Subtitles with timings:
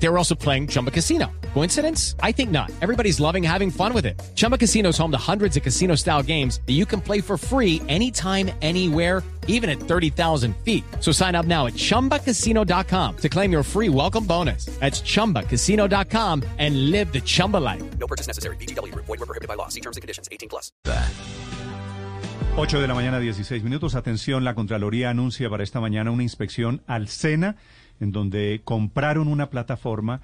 [0.00, 1.30] They were also playing Chumba Casino.
[1.54, 2.14] Coincidence?
[2.22, 2.70] I think not.
[2.80, 4.20] Everybody's loving having fun with it.
[4.36, 7.36] Chumba Casino is home to hundreds of casino style games that you can play for
[7.36, 10.84] free anytime, anywhere, even at 30,000 feet.
[11.00, 14.66] So sign up now at chumbacasino.com to claim your free welcome bonus.
[14.78, 17.82] That's chumbacasino.com and live the Chumba life.
[17.98, 18.56] No purchase necessary.
[18.56, 18.94] BGW.
[18.94, 19.68] Void were prohibited by law.
[19.68, 20.28] See terms and conditions.
[20.30, 20.70] 18 plus.
[22.60, 23.94] 8 de la mañana, 16 minutos.
[23.94, 27.54] Atención, la Contraloría anuncia para esta mañana una inspección al SENA,
[28.00, 30.20] en donde compraron una plataforma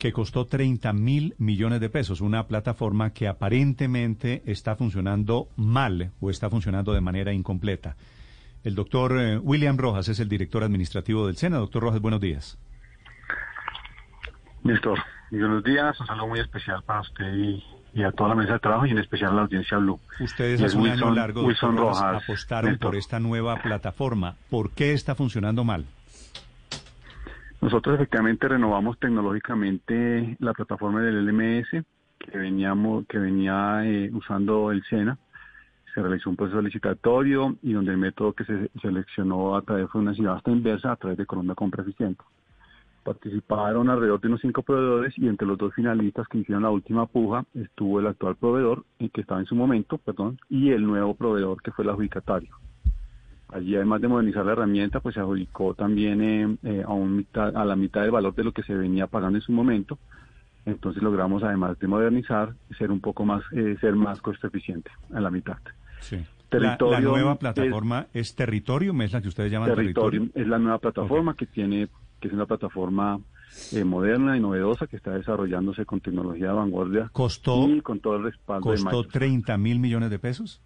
[0.00, 2.22] que costó 30 mil millones de pesos.
[2.22, 7.96] Una plataforma que aparentemente está funcionando mal o está funcionando de manera incompleta.
[8.64, 11.58] El doctor eh, William Rojas es el director administrativo del SENA.
[11.58, 12.58] Doctor Rojas, buenos días.
[14.62, 14.98] Néstor,
[15.30, 16.00] buenos días.
[16.00, 18.90] Un saludo muy especial para usted y, y a toda la mesa de trabajo y
[18.90, 20.00] en especial a la audiencia Blue.
[20.18, 22.88] Ustedes hace es un año largo Rojas, Rojas, apostaron Néstor.
[22.90, 24.36] por esta nueva plataforma.
[24.48, 25.84] ¿Por qué está funcionando mal?
[27.60, 31.84] Nosotros efectivamente renovamos tecnológicamente la plataforma del LMS
[32.18, 35.18] que veníamos, que venía eh, usando el SENA.
[35.94, 40.00] Se realizó un proceso licitatorio y donde el método que se seleccionó a través fue
[40.00, 42.22] una subasta inversa a través de columna compra eficiente.
[43.02, 47.06] Participaron alrededor de unos cinco proveedores y entre los dos finalistas que hicieron la última
[47.06, 51.14] puja estuvo el actual proveedor, eh, que estaba en su momento, perdón, y el nuevo
[51.14, 52.56] proveedor que fue el adjudicatario.
[53.52, 57.54] Allí, además de modernizar la herramienta, pues se adjudicó también eh, eh, a, un mitad-
[57.56, 59.98] a la mitad del valor de lo que se venía pagando en su momento.
[60.66, 65.20] Entonces logramos, además de modernizar, ser un poco más, eh, ser más costo eficiente, a
[65.20, 65.56] la mitad.
[66.00, 66.16] Sí.
[66.16, 66.26] La,
[66.76, 70.30] Territorio la nueva es- plataforma es, Territorium, es la que ustedes llaman Territorio Territorium.
[70.34, 71.88] es la nueva plataforma que tiene,
[72.20, 73.20] que es una plataforma
[73.72, 78.16] eh, moderna y novedosa que está desarrollándose con tecnología de vanguardia Costó, y con todo
[78.16, 79.12] el respaldo de costó Microsoft.
[79.12, 80.60] 30 mil millones de pesos.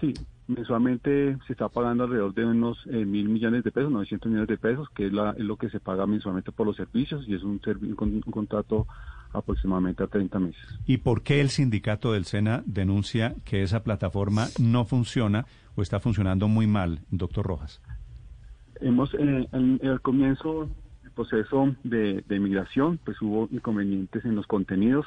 [0.00, 0.14] Sí,
[0.48, 4.58] mensualmente se está pagando alrededor de unos eh, mil millones de pesos, 900 millones de
[4.58, 7.42] pesos, que es, la- es lo que se paga mensualmente por los servicios y es
[7.42, 8.86] un, un un contrato
[9.32, 10.60] aproximadamente a 30 meses.
[10.86, 15.44] ¿Y por qué el sindicato del SENA denuncia que esa plataforma no funciona
[15.76, 17.80] o está funcionando muy mal, doctor Rojas?
[18.80, 20.70] Hemos, eh, en- al comienzo
[21.02, 25.04] del proceso de, de migración, pues hubo inconvenientes en los contenidos.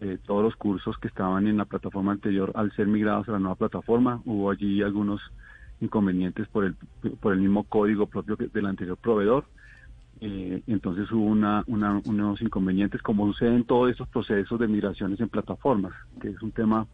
[0.00, 3.38] Eh, todos los cursos que estaban en la plataforma anterior, al ser migrados a la
[3.38, 5.20] nueva plataforma, hubo allí algunos
[5.80, 6.74] inconvenientes por el,
[7.20, 9.44] por el mismo código propio del anterior proveedor.
[10.20, 15.28] Eh, entonces hubo una, unos inconvenientes, como sucede en todos estos procesos de migraciones en
[15.28, 16.86] plataformas, que es un tema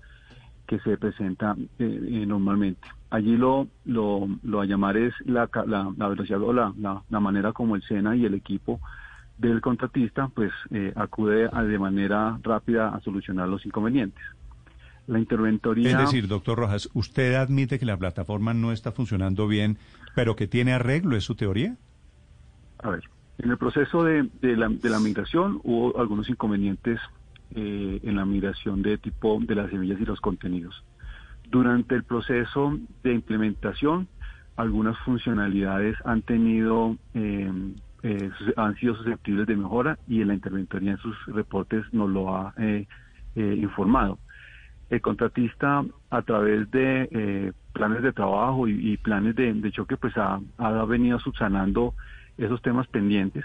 [0.66, 2.86] que se presenta eh, eh, normalmente.
[3.10, 7.20] Allí lo, lo, lo a llamar es la, la, la velocidad o la, la, la
[7.20, 8.80] manera como el SENA y el equipo
[9.40, 14.22] del contratista pues eh, acude a- de manera rápida a solucionar los inconvenientes.
[15.06, 15.90] La interventoría...
[15.90, 19.78] Es decir, doctor Rojas, ¿usted admite que la plataforma no está funcionando bien,
[20.14, 21.16] pero que tiene arreglo?
[21.16, 21.76] ¿Es su teoría?
[22.82, 23.02] A ver,
[23.38, 27.00] en el proceso de, de la, de la migración hubo algunos inconvenientes
[27.54, 30.84] eh, en la migración de tipo de las semillas y los contenidos.
[31.50, 34.06] Durante el proceso de implementación,
[34.56, 37.50] algunas funcionalidades han tenido, eh,
[38.02, 42.34] eh, han sido susceptibles de mejora y en la interventoría en sus reportes nos lo
[42.34, 42.86] ha eh,
[43.36, 44.18] eh, informado.
[44.88, 50.40] El contratista, a través de eh, planes de trabajo y, planes de, choque, pues ha,
[50.58, 51.94] ha venido subsanando
[52.36, 53.44] esos temas pendientes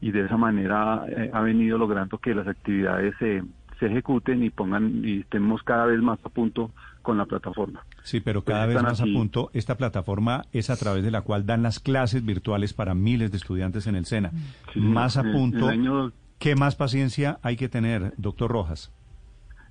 [0.00, 3.42] y de esa manera eh, ha venido logrando que las actividades se
[3.80, 6.70] ejecuten y pongan y estemos cada vez más a punto
[7.02, 7.84] con la plataforma.
[8.08, 9.14] Sí, pero Pues cada vez están más aquí.
[9.14, 12.94] a punto, esta plataforma es a través de la cual dan las clases virtuales para
[12.94, 14.30] miles de estudiantes en el SENA.
[14.72, 18.90] Sí, más a punto, el año- ¿qué más paciencia hay que tener, doctor Rojas?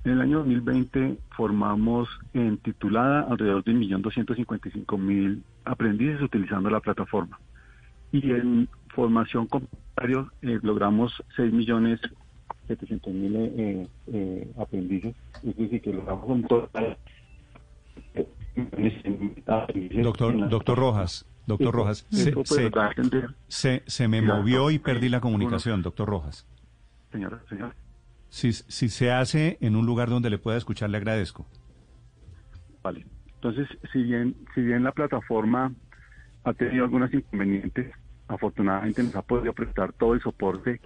[0.04, 7.40] En el año 2020 formamos en titulada alrededor de 1.255.000 aprendices utilizando la plataforma.
[8.12, 15.16] Y en formación complementaria eh, logramos 6.700.000 eh, eh, aprendices.
[15.44, 16.98] Es decir, que logramos un total
[20.04, 22.70] Doctor, doctor Rojas, doctor Rojas, se, se-
[23.48, 26.48] se- se me movió y perdí la comunicación, doctor Rojas.
[27.12, 27.76] señora, señora.
[28.30, 31.48] Si, si se hace en un lugar donde le pueda escuchar, le agradezco.
[32.84, 33.06] Vale.
[33.36, 35.72] Entonces, si bien, si bien la plataforma
[36.44, 37.94] ha tenido algunos inconvenientes,
[38.28, 40.82] afortunadamente nos ha podido prestar todo el soporte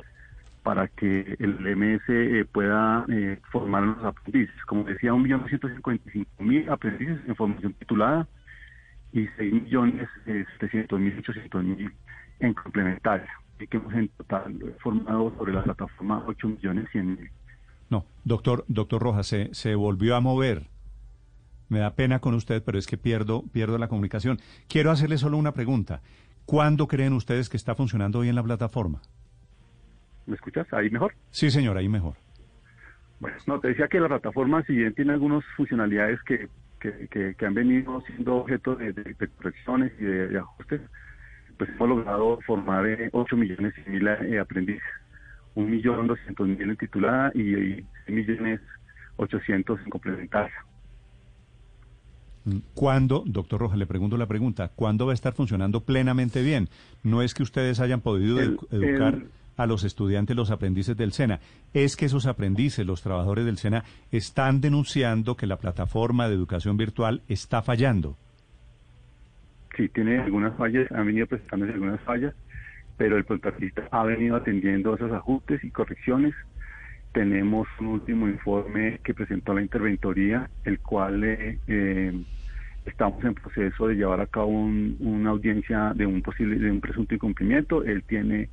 [0.64, 4.56] para que el MS eh, pueda eh, formar a los aprendices.
[4.66, 8.28] Como decía, 1.155.000 aprendices en formación titulada
[9.12, 11.92] y 6.700.000,
[12.40, 13.30] en complementaria.
[13.60, 17.30] Y que hemos en total formado sobre la plataforma 8.100.000
[17.90, 20.70] No, doctor, doctor Rojas, se, se volvió a mover.
[21.70, 24.40] Me da pena con usted, pero es que pierdo, pierdo la comunicación.
[24.68, 26.02] Quiero hacerle solo una pregunta.
[26.46, 29.02] ¿Cuándo creen ustedes que está funcionando bien la plataforma?
[30.26, 30.68] ¿Me escuchas?
[30.74, 31.14] Ahí mejor.
[31.32, 32.14] Sí, señor, ahí mejor.
[33.20, 37.36] Bueno, no, te decía que la plataforma, si bien tiene algunas funcionalidades que, que, que-
[37.38, 40.82] que han venido siendo objeto de, de- de correcciones y de, de ajustes,
[41.58, 44.82] pues hemos logrado formar eh, 8 millones y mil eh, aprendices.
[45.54, 48.62] Un millón doscientos mil en titulada y, y 6 millones
[49.18, 50.54] 800 en complementaria.
[52.46, 56.70] Mm, ¿Cuándo, doctor Rojas, le pregunto la pregunta, ¿cuándo va a estar funcionando plenamente bien?
[57.04, 59.30] No es que ustedes hayan podido El- edu- educar el-
[59.62, 61.40] a los estudiantes, los aprendices del SENA.
[61.74, 66.78] Es que esos aprendices, los trabajadores del SENA, están denunciando que la plataforma de educación
[66.78, 68.18] virtual está fallando.
[69.78, 72.34] Sí, tiene algunas fallas, han venido presentándose algunas fallas,
[72.98, 76.34] pero el contratista ha venido atendiendo esos ajustes y correcciones.
[77.14, 82.14] Tenemos un último informe que presentó la interventoría, el cual eh, eh,
[82.86, 86.80] estamos en proceso de llevar a cabo un- una audiencia de un posible, de un
[86.82, 87.84] presunto incumplimiento.
[87.84, 88.50] Él tiene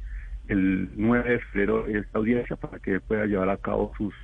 [0.48, 4.14] el 9 de febrero esta audiencia para que pueda llevar a cabo sus,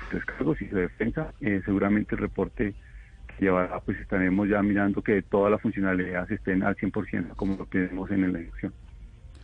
[0.00, 1.32] sus descargos y su defensa.
[1.40, 2.74] Eh, seguramente el reporte
[3.26, 7.66] que llevará, pues estaremos ya mirando que todas las funcionalidades estén al 100% como lo
[7.66, 8.72] pedimos en la elección.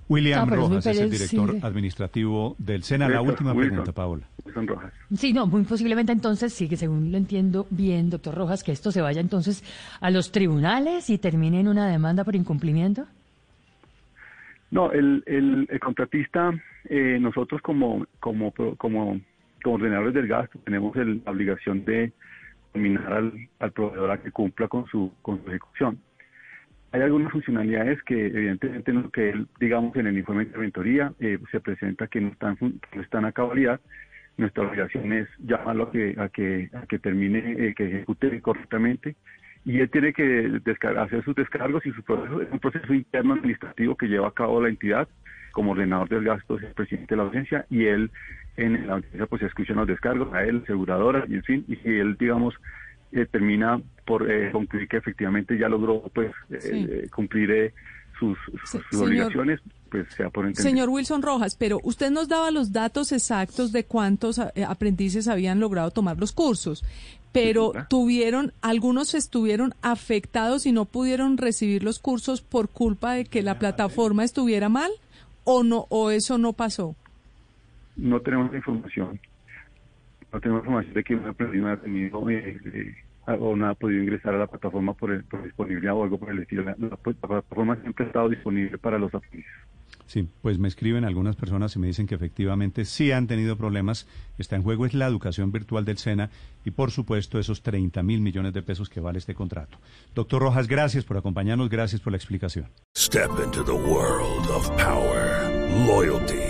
[0.08, 3.08] William No, Rojas es el director administrativo del SENA.
[3.08, 3.68] La última Wilson.
[3.68, 4.26] pregunta, Paola.
[4.56, 4.92] Rojas.
[5.16, 8.90] Sí, no, muy posiblemente entonces sí, que según lo entiendo bien, doctor Rojas, que esto
[8.90, 9.62] se vaya entonces
[10.00, 13.06] a los tribunales y termine en una demanda por incumplimiento.
[14.70, 16.52] No, el, el, contratista,
[16.84, 19.20] eh, nosotros como, como, como,
[19.62, 22.12] como ordenadores del gasto tenemos el- la obligación de
[22.72, 25.98] dominar al, al proveedor a que cumpla con su, con su ejecución.
[26.92, 31.38] Hay algunas funcionalidades que evidentemente no- que él, digamos en el informe de interventoría eh,
[31.50, 33.80] se presenta que no están, no están a cabalidad.
[34.36, 39.16] Nuestra obligación es llamarlo a que, a que, a que termine, eh, que ejecute correctamente
[39.64, 40.60] y él tiene que
[40.98, 44.60] hacer sus descargos y su proceso, es un proceso interno administrativo que lleva a cabo
[44.62, 45.08] la entidad
[45.52, 48.10] como ordenador del gasto es el presidente de la audiencia y él
[48.56, 51.88] en la audiencia pues escuchan los descargos a él, aseguradora y en fin, y si
[51.88, 52.54] él digamos
[53.12, 56.86] eh, termina por eh, concluir que efectivamente ya logró pues eh, Sí.
[56.88, 57.74] eh, cumplir eh,
[58.18, 59.60] sus, sus, Se- sus señor- obligaciones,
[59.90, 60.70] pues sea por entender.
[60.70, 65.90] Señor Wilson Rojas, pero usted nos daba los datos exactos de cuántos aprendices habían logrado
[65.90, 66.84] tomar los cursos,
[67.32, 73.42] pero tuvieron, algunos estuvieron afectados y no pudieron recibir los cursos por culpa de que
[73.42, 74.90] la plataforma estuviera mal
[75.44, 76.96] o no, o eso no pasó.
[77.96, 79.20] no tenemos la información.
[80.32, 82.94] No tenemos información de que una persona ha tenido eh, eh,
[83.38, 86.30] o no ha podido ingresar a la plataforma por, el- por disponibilidad o algo por
[86.30, 86.62] el estilo.
[86.64, 89.52] La, la- la plataforma siempre ha estado disponible para los aprendices.
[90.06, 94.08] Sí, pues me escriben algunas personas y me dicen que efectivamente sí han tenido problemas.
[94.38, 96.30] Está en juego es la educación virtual del SENA
[96.64, 99.78] y por supuesto esos 30 mil millones de pesos que vale este contrato.
[100.14, 102.66] Doctor Rojas, gracias por acompañarnos, gracias por la explicación.
[102.98, 105.48] Step into the world of power,
[105.86, 106.49] loyalty,